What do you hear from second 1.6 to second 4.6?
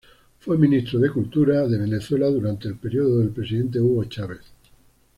de Venezuela durante el periodo del presidente Hugo Chávez.